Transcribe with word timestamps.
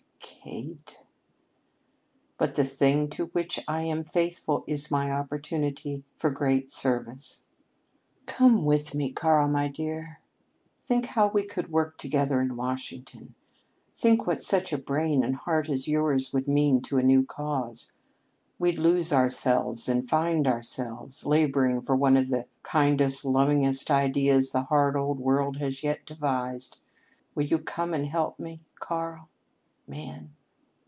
"Kate" 0.43 1.03
"But 2.39 2.55
the 2.55 2.63
thing 2.65 3.11
to 3.11 3.27
which 3.27 3.59
I 3.67 3.83
am 3.83 4.03
faithful 4.03 4.63
is 4.65 4.89
my 4.89 5.11
opportunity 5.11 6.03
for 6.17 6.31
great 6.31 6.71
service. 6.71 7.45
Come 8.25 8.65
with 8.65 8.95
me, 8.95 9.11
Karl, 9.11 9.47
my 9.47 9.67
dear. 9.67 10.19
Think 10.81 11.05
how 11.05 11.29
we 11.29 11.43
could 11.45 11.71
work 11.71 11.99
together 11.99 12.41
in 12.41 12.55
Washington 12.55 13.35
think 13.95 14.25
what 14.25 14.41
such 14.41 14.73
a 14.73 14.79
brain 14.79 15.23
and 15.23 15.35
heart 15.35 15.69
as 15.69 15.87
yours 15.87 16.33
would 16.33 16.47
mean 16.47 16.81
to 16.83 16.97
a 16.97 17.03
new 17.03 17.23
cause. 17.23 17.93
We'd 18.57 18.79
lose 18.79 19.13
ourselves 19.13 19.87
and 19.87 20.09
find 20.09 20.47
ourselves 20.47 21.23
laboring 21.23 21.81
for 21.83 21.95
one 21.95 22.17
of 22.17 22.29
the 22.29 22.47
kindest, 22.63 23.23
lovingest 23.23 23.91
ideas 23.91 24.51
the 24.51 24.63
hard 24.63 24.95
old 24.95 25.19
world 25.19 25.57
has 25.57 25.83
yet 25.83 26.03
devised. 26.07 26.77
Will 27.35 27.45
you 27.45 27.59
come 27.59 27.93
and 27.93 28.07
help 28.07 28.39
me, 28.39 28.61
Karl, 28.79 29.27
man?" 29.87 30.31